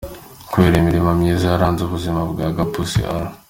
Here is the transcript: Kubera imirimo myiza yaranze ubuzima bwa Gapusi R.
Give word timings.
Kubera 0.51 0.75
imirimo 0.81 1.09
myiza 1.19 1.45
yaranze 1.47 1.81
ubuzima 1.83 2.19
bwa 2.31 2.47
Gapusi 2.57 2.99
R. 3.23 3.25